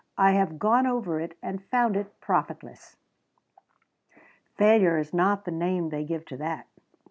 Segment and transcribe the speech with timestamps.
[0.17, 2.95] I have gone over it and found it profitless."
[4.55, 6.65] Failure is not the name they give to that.